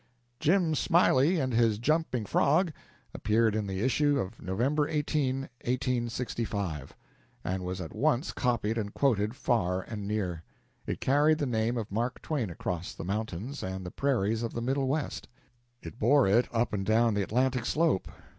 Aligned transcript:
"Jim 0.39 0.73
Smiley 0.73 1.37
and 1.39 1.53
his 1.53 1.77
jumping 1.77 2.25
Frog" 2.25 2.73
appeared 3.13 3.55
in 3.55 3.67
the 3.67 3.81
issue 3.81 4.17
of 4.19 4.41
November 4.41 4.87
18, 4.89 5.41
1865, 5.41 6.95
and 7.43 7.63
was 7.63 7.79
at 7.79 7.93
once 7.95 8.33
copied 8.33 8.79
and 8.79 8.95
quoted 8.95 9.35
far 9.35 9.83
and 9.83 10.07
near. 10.07 10.41
It 10.87 11.01
carried 11.01 11.37
the 11.37 11.45
name 11.45 11.77
of 11.77 11.91
Mark 11.91 12.19
Twain 12.23 12.49
across 12.49 12.95
the 12.95 13.05
mountains 13.05 13.61
and 13.61 13.85
the 13.85 13.91
prairies 13.91 14.41
of 14.41 14.55
the 14.55 14.59
Middle 14.61 14.87
West; 14.87 15.27
it 15.83 15.99
bore 15.99 16.25
it 16.25 16.47
up 16.51 16.73
and 16.73 16.83
down 16.83 17.13
the 17.13 17.21
Atlantic 17.21 17.67
slope. 17.67 18.07